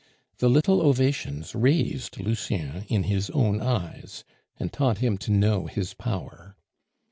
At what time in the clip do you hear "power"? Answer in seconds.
5.93-6.55